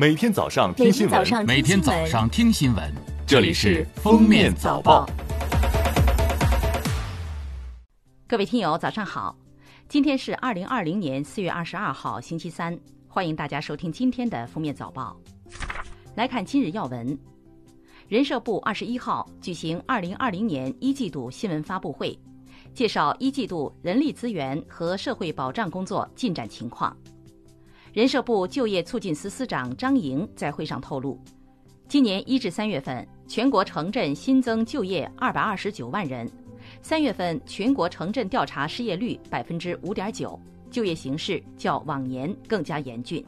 [0.00, 2.94] 每天早上听新闻，每天早上听新闻，
[3.26, 5.04] 这里是《封面早报》。
[8.28, 9.36] 各位听友，早上好！
[9.88, 15.20] 今天是二零二零年四月二十二号，星期三，欢迎大家收听今天的《封面早报》。
[16.14, 17.18] 来看今日要闻：
[18.06, 22.16] 人社部二十一号举行二零二零年一季度新闻发布会，
[22.72, 26.96] 介绍一季度人力资源和社会保障工作进展情况。
[27.92, 31.18] 人社部就业促进司司长张莹在会上透露，
[31.88, 36.30] 今年一至三月份，全国城镇新增就业二百二十九万人。
[36.82, 40.38] 三月份全国城镇调查失业率百分之五点九，
[40.70, 43.24] 就业形势较往年更加严峻。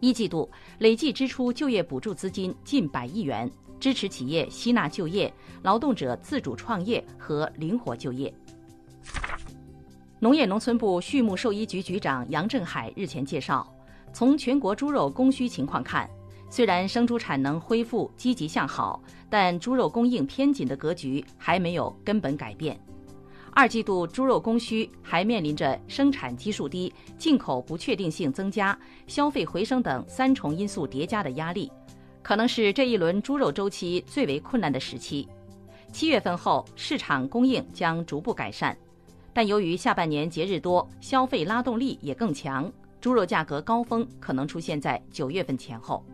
[0.00, 8.34] 一季度累计支出就业补助资金近百亿元，支持企业吸纳就业、劳动者自主创业和灵活就业。
[10.22, 13.66] 农业农村部畜牧兽医局局长杨振海日前介绍，
[14.12, 16.06] 从全国猪肉供需情况看，
[16.50, 22.78] 虽然生猪产能恢复积极向好，但猪肉供应偏紧的格局还没有根本改变。
[23.52, 31.72] 二季度猪肉供需还面临着生产基数低、进口不确定性增加、消费回升等三重因素叠加的压力，
[32.20, 35.26] 可能是这一轮猪肉周期最为困难的时期。
[35.90, 38.76] 七月份后，市场供应将逐步改善。
[39.32, 46.04] 但由于下半年节日多，消费拉动力也更强，猪肉价格高峰可能出现在九月份前后。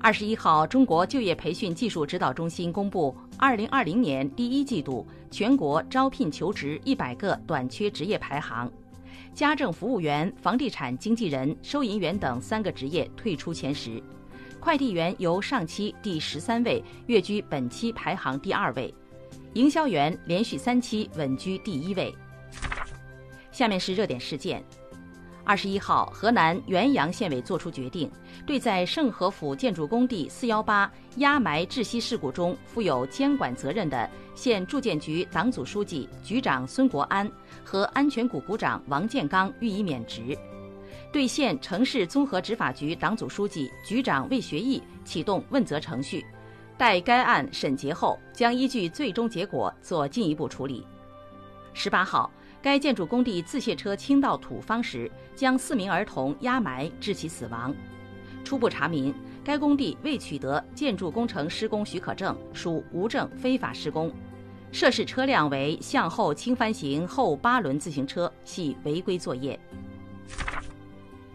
[0.00, 8.70] 二十一号，中国就业培训技术指导中心公布二零二零年第一季度全国招聘求职一百个短缺职业排行，
[9.32, 14.02] 家政服务员、房地产经纪人、收银员等三个职业退出前十，
[14.60, 18.94] 快递员由上期第十三位跃居本期排行第二位。
[19.54, 22.12] 营销员连续三期稳居第一位。
[23.52, 24.62] 下面是热点事件：
[25.44, 28.10] 二十一号，河南原阳县委作出决定，
[28.44, 37.30] 对在盛和府建筑工地四幺八压埋窒息事故中负有监管责任的县住建局党组书记、局长孙国安
[37.62, 40.36] 和安全股股长王建刚予以免职；
[41.12, 46.26] 对县城市综合执法局党组书记、局长魏学义启动问责程序。
[46.76, 50.86] 待该案审结后，将依据最终结果做进一步处理。
[51.72, 52.30] 十八号，
[52.60, 57.74] 该建筑工地自卸车倾倒土方时，将四名儿童压埋致其死亡。
[58.44, 64.12] 初步查明，该工地未取得建筑工程施工许可证，属无证非法施工。
[64.70, 69.58] 涉事车辆为向后倾翻型后八轮自行车，系违规作业。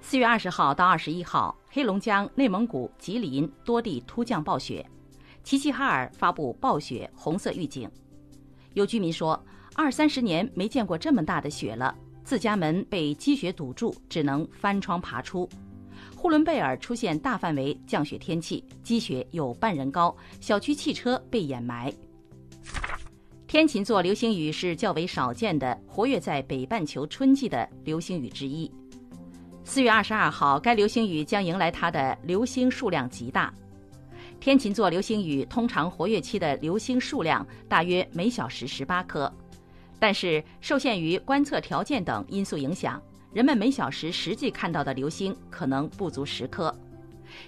[0.00, 4.84] 四月二十号到二十一号，黑龙江、内蒙古、吉林多地突降暴雪。
[5.42, 7.90] 齐齐哈尔发布暴雪红色预警，
[8.74, 9.42] 有居民说，
[9.74, 15.48] 二三十年没见过这么大的雪了，自家门被积雪堵住，只能翻窗爬出。
[16.14, 21.92] 呼伦贝尔出现大范围降雪天气，积雪有半人高，小区汽车被掩埋。
[23.46, 28.70] 天琴座流星雨是较为少见的活跃在北半球春季的流星雨之一。
[29.64, 33.52] 四月二十二号，该流星雨将迎来它的流星数量极大。
[34.40, 39.30] 天琴座流星雨通常活跃期的流星数量大约每小时十八颗，
[39.98, 43.00] 但是受限于观测条件等因素影响，
[43.34, 46.74] 人们每小时实际看到的流星可能不足十颗。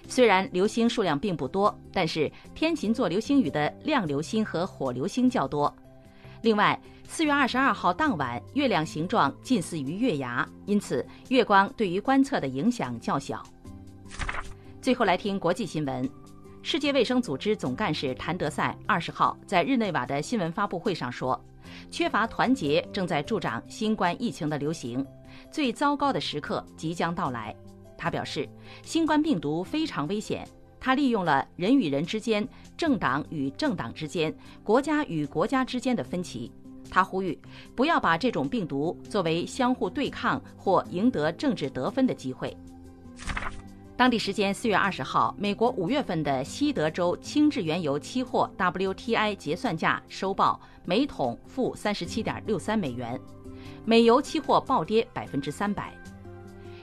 [0.07, 5.75] 虽然流星数量并不多，但是天琴座流星雨的亮流星和火流星较多。
[6.43, 13.41] 另外，四月二十二号当晚，月亮形状近似于月牙，因此月光对于观测的影响较小。
[14.79, 16.07] 最后来听国际新闻。
[16.65, 21.39] 世界卫生组织总干事谭德赛二十号在日内瓦的新闻发布会上说
[21.91, 25.05] ：“缺乏团结正在助长新冠疫情的流行，
[25.51, 27.53] 最糟糕的时刻即将到来。”
[27.97, 28.47] 他表示，
[28.81, 30.47] 新冠病毒非常危险，
[30.79, 32.47] 他利用了人与人之间、
[32.77, 36.49] 政党与政党之间、国家与国家之间的分歧。
[36.89, 37.37] 他呼吁
[37.75, 42.55] 不要把这种病毒作为相互对抗或赢得政治得分的机会。
[43.95, 53.19] 当地时间四月二十号，美国五月份的西德州轻质原油期货 WTI 结算价收报每桶负三十七点六三美元，
[53.85, 55.93] 美油期货暴跌百分之三百。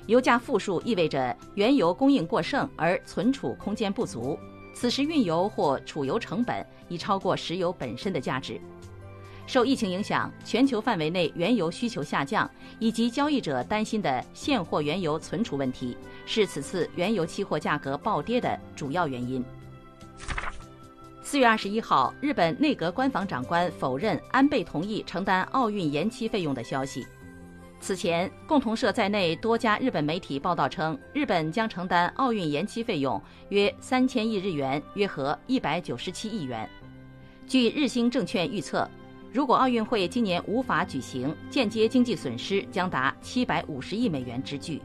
[0.06, 4.38] 油价负数意味着原油供应过剩而存储空间不足，
[4.72, 8.60] 此时运油或储油成本已超过石油本身的价值。
[9.50, 12.48] 受疫情影响，全球范围内原油需求下降，
[12.78, 19.44] 以及交易者担心的现货原油存储问题，是此次原油期货价格暴跌的主要原因。
[21.20, 27.04] 四月二十一号，日本内阁官房长官否认安倍同意承担奥运延期费用的消息。
[27.80, 36.70] 此前，共同社在内多家日本媒体报道称，日本将承担奥运延期费用约三千亿日元，约合一百九十七亿元。
[37.48, 38.88] 据日兴证券预测，
[39.32, 44.82] 如果奥运会今年无法举行，间接经济损失将达七百五十亿美元之巨。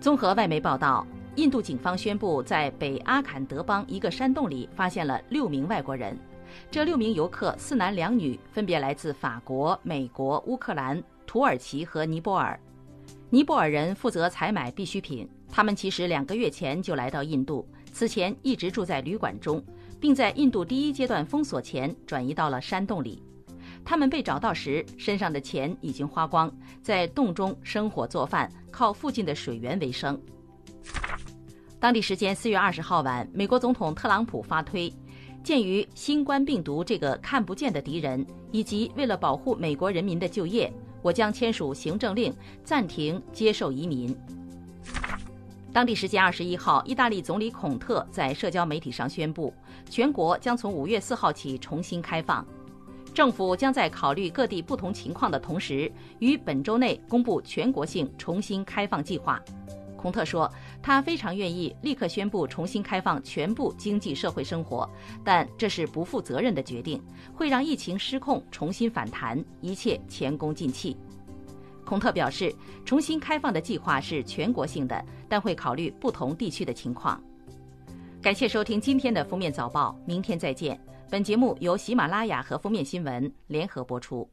[0.00, 1.06] 综合外媒报道，
[1.36, 6.16] 印度警方宣布，在北阿坎德邦一个山洞里发现了六名外国人，
[6.70, 11.02] 这六名游客四男两女，分别来自法国、美国、乌克兰。
[11.26, 12.58] 土耳其和尼泊尔，
[13.28, 15.28] 尼泊尔人负责采买必需品。
[15.48, 19.62] 他们其实两个月前就来到印度，此前一直住在旅馆中，
[20.00, 23.22] 并在印度第一阶段封锁前转移到了山洞里。
[23.84, 26.52] 他们被找到时，身上的钱已经花光，
[26.82, 30.20] 在洞中生火做饭，靠附近的水源为生。
[31.78, 34.92] 当地时间四月二十号晚，美国总统特朗普发推。
[35.42, 40.70] 鉴于新冠病毒这个看不见的敌人，以及为了保护美国人民的就业，
[41.00, 42.30] 我将签署行政令，
[42.62, 44.14] 暂停接受移民。
[45.72, 49.54] 当地时间二十一号，意大利总理孔特在社交媒体上宣布，
[49.88, 52.44] 全国将从五月四号起重新开放，
[53.14, 59.40] 政府将在考虑各地不同情况的同时，于本周内公布全国性重新开放计划。
[59.96, 60.50] 孔特说，
[60.82, 64.88] 他非常愿意立刻宣布重新开放全部经济社会生活，
[65.22, 67.00] 但这是不负责任的决定，
[67.32, 70.96] 会让疫情失控重新反弹，一切前功尽弃。
[71.84, 72.54] 孔特表示，
[72.84, 77.22] 重新开放的计划是全国性的，但会考虑不同地区的情况。
[78.22, 80.78] 感谢收听今天的封面早报，明天再见。
[81.10, 84.28] 本节目由喜马拉雅和封面新闻联合播出。